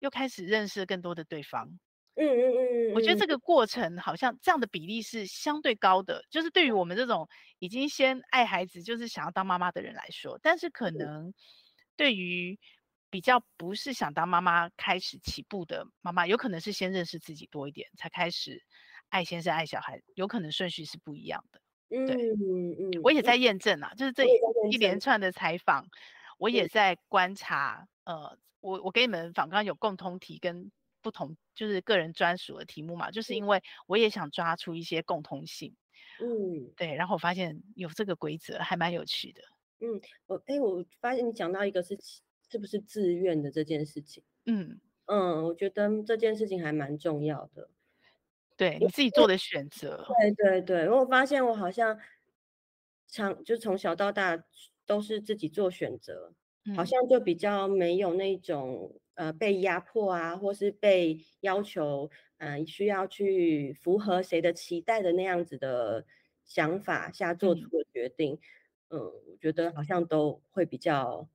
[0.00, 1.78] 又开始认识更多的对方。
[2.16, 7.28] 嗯嗯嗯嗯，我觉得这个过程好像这样的比例是相对高的，就是对于我们这种
[7.58, 11.34] 已经先爱孩子，就是想要当妈妈的人来说，但是可能
[11.96, 12.56] 对于
[13.14, 18.60] 比较不是想当妈妈开始起步的妈妈，有可能是先认识自己多一点，才开始
[19.08, 21.60] 爱先生爱小孩，有可能顺序是不一样的。
[21.90, 24.24] 对，嗯嗯，我也在验证啊，就是这
[24.68, 25.86] 一连串的采访，
[26.38, 27.86] 我也在观察。
[28.02, 35.72] 呃，我我给你们访刚有共通题跟不同，就是个人专属的题目嘛，就是因为我也想抓出一些共通性。
[36.20, 39.40] 嗯，对，然后我发现有这个规则，还蛮有趣的。
[39.78, 41.96] 嗯，我哎，我发现你讲到一个是。
[42.50, 44.22] 是不是自愿的这件事情？
[44.46, 47.68] 嗯嗯，我觉得这件事情还蛮重要的。
[48.56, 50.04] 对，你自己做的选择。
[50.20, 51.98] 对对对，我发现我好像
[53.06, 54.44] 长就从小到大
[54.86, 56.32] 都是自己做选择，
[56.64, 66.06] 嗯，好像就比较没有那种呃被压迫啊，或是被要求嗯，呃，需要去符合谁的期待的那样子的
[66.44, 68.38] 想法下做出的决定。
[68.88, 71.28] 嗯，嗯，我觉得好像都会比较。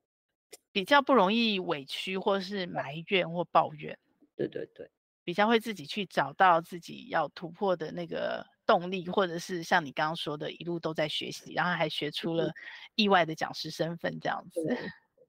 [0.72, 3.98] 比较不容易委屈，或是埋怨或抱怨，
[4.36, 4.90] 对对对，
[5.24, 12.52] 比较会自己去找到自己要突破的那个动力，或者是像你刚刚说的，一路都在学习，然后还学出了
[12.96, 14.62] 意外的讲师身份，这样子，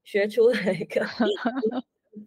[0.03, 1.27] 学出了一个身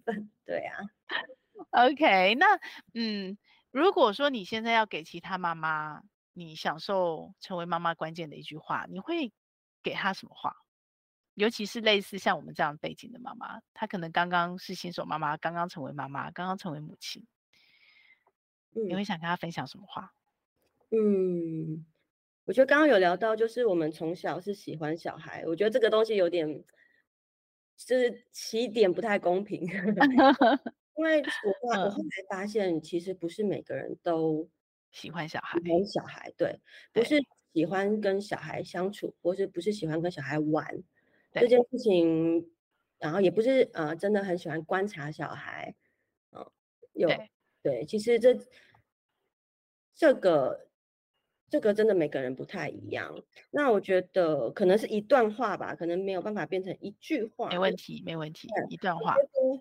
[0.04, 0.78] 份，对啊。
[1.70, 2.46] OK，那
[2.94, 3.38] 嗯，
[3.70, 9.32] 如果说你现在要给其他妈妈，你享受成为妈妈关键的一句话，你会
[9.82, 10.56] 给她什么话？
[11.34, 17.26] 尤其是类似像我们这样背景的妈妈，她可能刚刚是新手妈妈，刚刚成为妈妈，刚刚成为母亲，
[18.74, 20.12] 嗯，你会想跟她分享什么话？
[20.90, 21.84] 嗯，
[22.44, 26.64] 我觉得刚刚有聊到，就是我们从小是喜欢小孩，我觉得这个东西有点，
[27.76, 29.60] 就是起点不太公平，
[30.96, 31.20] 因为
[31.62, 34.48] 我 后我后来发现，其实不是每个人都
[34.92, 36.60] 喜欢小孩，喜欢小孩，对，
[36.92, 37.16] 不是
[37.52, 40.64] 喜欢跟小孩相处，或是不是喜欢跟小孩玩。
[41.34, 42.50] 这件事情，
[42.98, 45.74] 然后也不是呃，真的很喜欢观察小孩，
[46.30, 46.52] 嗯、呃，
[46.92, 47.30] 有对，
[47.62, 48.38] 对，其实这
[49.94, 50.68] 这个
[51.50, 53.20] 这个真的每个人不太一样。
[53.50, 57.48] 那我觉得可能是一段话吧，可能没有办法变成一句话。
[57.48, 59.16] 没问题，没问题，一段话。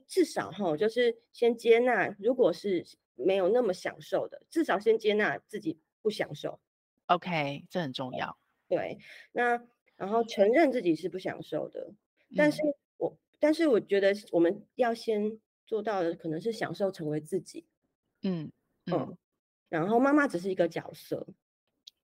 [0.07, 6.59] 至少哈，就是先接纳，如果是没有那么享受的，至少先接纳自己不享受。
[7.07, 8.37] OK，这很重要。
[8.69, 8.99] 对，
[9.31, 9.59] 那。
[9.95, 11.93] 然后承认自己是不享受的，
[12.35, 12.61] 但是
[12.97, 17.65] 我、嗯、但是我觉得我们要先做到的可能是享受成为自己，
[18.23, 18.51] 嗯
[18.85, 19.17] 嗯，嗯，
[19.69, 21.27] 然后妈妈只是一个角色，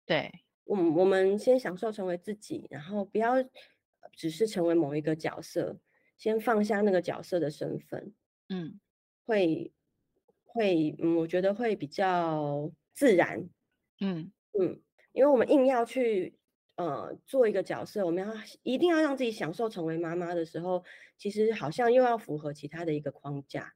[0.06, 0.30] 对，
[0.64, 3.36] 我我们先享受成为自己，然后不要
[4.12, 5.78] 只是成为某一个角色，
[6.16, 8.14] 先放下那个角色的身份，
[8.48, 8.78] 嗯，
[9.24, 9.72] 会
[10.44, 13.48] 会嗯，我觉得会比较自然，
[14.00, 14.30] 嗯。
[14.58, 14.82] 嗯，
[15.12, 16.37] 因为我们硬要去。
[16.78, 20.84] 呃，做一个角色，我们要一定要让自己享受成为妈妈的时候，
[21.16, 23.74] 其实好像又要符合其他的一个框架，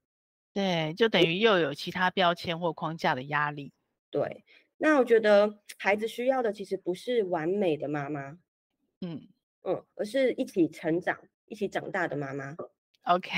[0.55, 3.73] 对，就等于又有其他标签或框架的压力。
[4.09, 4.45] 对，
[4.77, 8.39] 那我觉得孩子需要的其实不是完美的妈妈，
[9.01, 9.29] 嗯
[9.65, 12.55] 嗯，而是一起成长、一起长大的妈妈。
[13.03, 13.33] OK，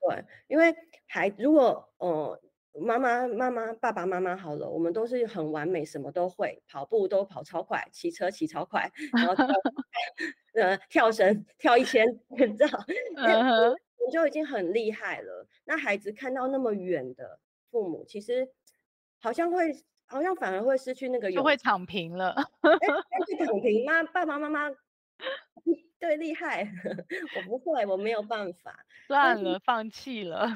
[0.00, 0.74] 对，因为
[1.06, 2.40] 孩如果呃
[2.74, 9.46] 妈妈、妈妈、爸爸妈妈好了，我们都是很完美，什么都会，跑步都跑超快，骑车骑超快，然后跳
[10.54, 12.84] 呃跳绳跳一千，你知道，
[14.06, 15.46] 我就已经很厉害了。
[15.64, 17.40] 那孩子看到那么远的
[17.70, 18.48] 父母，其实
[19.18, 19.72] 好像会，
[20.06, 22.30] 好像反而会失去那个，就会躺平了。
[22.62, 24.02] 哎，躺平吗？
[24.12, 24.70] 爸爸妈妈
[25.98, 26.62] 对厉害，
[27.36, 30.48] 我不会，我没有办法，算了，放弃了。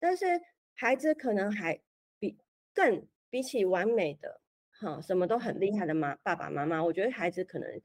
[0.00, 0.40] 但是。
[0.82, 1.80] 孩子可能还
[2.18, 2.36] 比
[2.74, 4.40] 更比起完美的
[4.72, 7.80] 哈，什么都很厉害的妈爸爸妈妈，我觉得孩子可能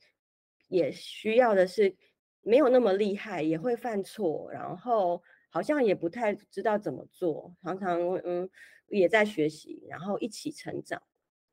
[0.68, 1.96] 也需要的是
[2.42, 5.22] 没有那么厉害，也会犯错，然后
[5.52, 8.50] 好像也不太知道怎么做，常常嗯
[8.88, 11.00] 也在学习，然后一起成长，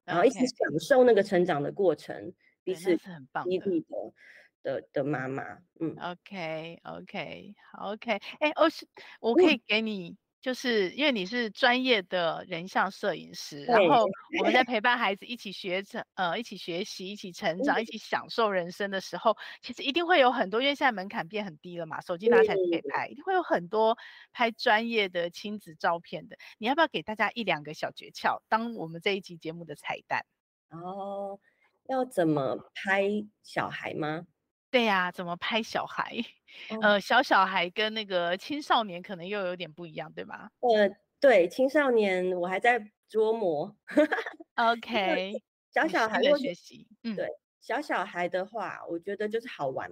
[0.07, 2.35] 然后一起享受那个成长的过程，Okay.
[2.65, 4.15] 彼此激励的
[4.63, 8.89] 的的妈妈，嗯，OK OK 好 OK，哎，欧是
[9.21, 10.17] 我可以给你。
[10.45, 14.05] 嗯就是因为你是专业的人像摄影师，然后
[14.39, 23.97] 我们在陪伴孩子一起学成，呃，一起学习，一起成长，一起享受人生的时候，其实一定会有很多，因为现在门槛变很低了嘛，手机拿起来就可以拍，一定会有很多
[24.33, 26.37] 拍专业的亲子照片的。
[26.59, 30.27] 你要不要给大家一两个小诀窍，当我们这一集节目的彩蛋？
[30.69, 31.41] 哦，
[31.89, 33.09] 要怎么拍
[33.43, 34.27] 小孩吗？
[34.71, 36.23] 对呀、啊，怎么拍小孩？
[36.71, 40.51] 哦、呃，小小孩跟那个青少年可能又有点不一样，对吗？
[40.61, 40.91] 呃，
[41.21, 42.81] 对，青少年我还在
[43.11, 43.77] 琢磨。
[44.57, 45.33] OK，
[45.73, 47.29] 小小孩的学习，嗯，对，
[47.61, 49.91] 小小孩的话，我觉得就是好玩，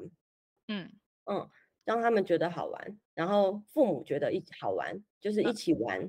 [0.68, 0.90] 嗯
[1.24, 1.48] 嗯，
[1.84, 6.00] 让他们觉得好玩，然后父母觉得一好玩，就是一起玩。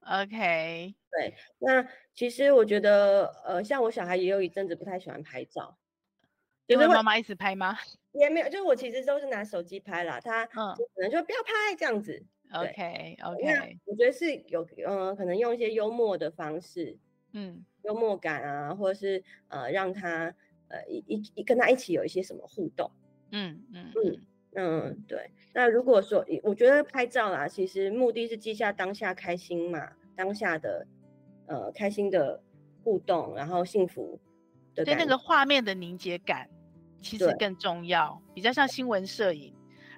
[0.00, 1.84] 嗯、OK，对，那
[2.14, 5.78] 其实我觉得，呃，像我小孩也有一阵子不太喜欢拍照。
[6.66, 7.76] 因为妈妈一直拍吗？
[8.12, 10.18] 也没有，就是我其实都是拿手机拍啦。
[10.18, 12.24] 他可能就不要拍这样子。
[12.52, 13.44] OK OK。
[13.44, 16.96] 那我觉得是有，嗯、呃，可能用一些幽默的方式，
[17.32, 20.34] 嗯，幽默感啊，或者是呃，让他
[20.68, 22.90] 呃一一跟他一起有一些什么互动。
[23.32, 24.20] 嗯嗯嗯
[24.54, 25.30] 嗯，对。
[25.52, 30.86] 那如果说我觉得拍照啦，其实目的是记下当下开心嘛，当下的
[31.48, 32.42] 呃开心的
[32.82, 34.18] 互动，然后幸福
[34.74, 34.84] 的。
[34.86, 36.48] 对那个画面的凝结感。
[37.00, 39.52] 其实更重要，比较像新闻摄影，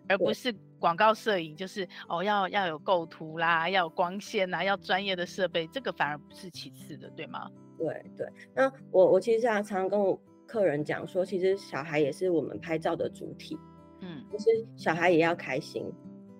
[0.08, 1.56] 而不是广告摄影。
[1.56, 7.50] 就是哦，要要有构图啦，要有光线啦，要专业的设备，这个反而不是其次的，对吗？
[7.78, 8.26] 对对。
[8.54, 13.58] 那我我其实常常跟我客人讲说，其实小孩也是我们拍照的主体。
[14.00, 14.46] 嗯，就是
[14.76, 15.84] 小孩也要开心，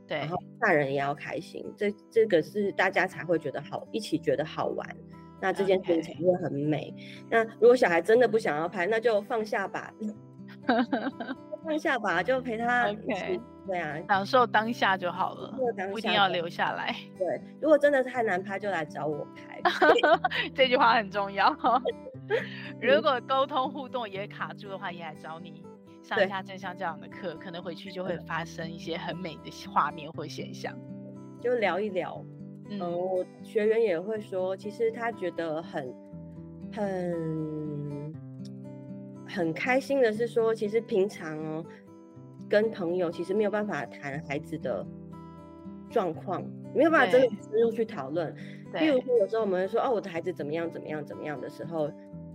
[0.07, 4.97] 对，然后大人也要开心，这这个是大家才会觉得好，一起觉得好玩。
[5.41, 6.93] 那这件事情才会很美。
[7.31, 9.93] 那如果小孩真的不想要拍，那就放下吧。
[11.65, 12.89] 放下吧，就陪他。
[12.89, 15.55] OK，对啊，享受当下就好了，
[15.91, 16.95] 不一定要留下来。
[17.19, 19.61] 对，如果真的太难拍，就来找我拍。
[20.55, 21.55] 这句话很重要。
[22.81, 25.63] 如果沟通互动也卡住的话，也来找你
[26.03, 30.75] 上一下正向教养的课，可能回去就会发生一些很美的画面或现象。
[31.41, 32.25] 就聊一聊，
[32.71, 35.95] 嗯，呃、我学员也会说，其实他觉得很
[36.75, 37.58] 很。
[39.29, 41.65] 很开心的是说，其实平常哦，
[42.49, 44.85] 跟朋友其实没有办法谈孩子的
[45.91, 46.43] 状况，
[46.75, 48.35] 没有办法真的深入去讨论。
[48.73, 51.91] 比如说有时候我们会说哦，我的孩子怎么样怎么样怎么样的时候，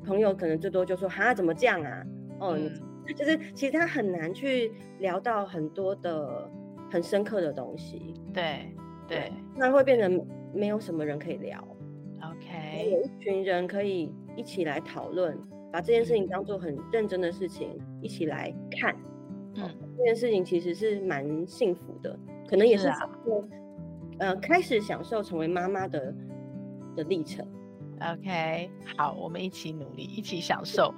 [0.06, 2.04] 朋友可能最多就说哈，怎么这样啊？
[2.40, 2.72] 哦，嗯、
[3.16, 6.50] 就是其实他很难去聊到很多的
[6.92, 8.14] 很深刻的东西。
[8.34, 8.72] 对
[9.08, 11.60] 对，那会变成没有什么人可以聊。
[12.22, 15.38] OK，有一群人可以一起来讨论。
[15.74, 18.96] 把这件事情当做很认真的事情一起来看，
[19.56, 19.68] 嗯，
[19.98, 22.16] 这件事情其实是蛮幸福的，
[22.48, 23.10] 可能也是，啊、
[24.20, 26.14] 呃，开始享受成为妈妈的
[26.96, 27.44] 的历程。
[28.00, 30.94] OK，好，我们一起努力，一起享受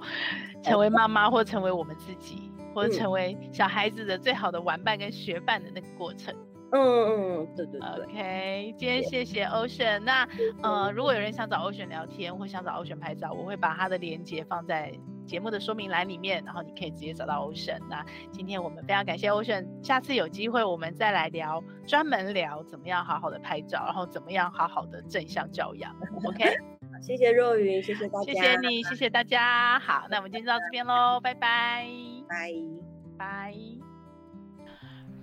[0.62, 0.90] 成为。
[0.90, 6.34] 妈妈，或成为我们自己，或者成为小孩子的最好的玩伴跟学伴的那个过程。
[6.72, 8.04] 嗯嗯，对对对。
[8.04, 10.00] OK，今天谢谢 Ocean。
[10.00, 10.28] 那
[10.62, 14.92] 呃，如果有人想找 Ocean 聊天，或想找 Ocean 拍照，我会把他的链接放在
[15.24, 17.78] 节目的说明栏里面，然后你可以直接找到 Ocean。
[17.88, 25.94] 那今天我们非常感谢 Ocean，下次有机会我们再来聊，专门聊怎么样好好的拍照，然后怎么样好好的正向教养。
[26.26, 26.44] OK，
[27.00, 29.78] 谢谢若云，谢谢大家，谢谢你，谢谢大家。
[29.78, 31.86] 好，那我们今天就到这边喽，拜拜，
[32.28, 32.52] 拜
[33.16, 33.85] 拜。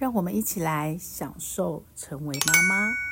[0.00, 3.09] 让我们一起来享受成为妈妈。